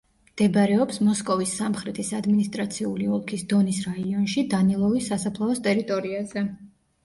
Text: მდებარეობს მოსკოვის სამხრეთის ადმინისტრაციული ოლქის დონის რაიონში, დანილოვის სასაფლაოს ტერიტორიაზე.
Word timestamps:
მდებარეობს 0.27 0.97
მოსკოვის 1.09 1.53
სამხრეთის 1.59 2.09
ადმინისტრაციული 2.21 3.11
ოლქის 3.19 3.45
დონის 3.53 3.85
რაიონში, 3.93 4.47
დანილოვის 4.57 5.15
სასაფლაოს 5.15 5.67
ტერიტორიაზე. 5.73 6.49